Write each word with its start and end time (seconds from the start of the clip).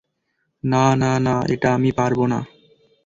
না 0.63 0.85
না 1.01 1.11
না 1.25 1.35
এটা 1.53 1.69
আমি 1.77 1.91
পারবো 1.91 2.23
না। 2.31 2.39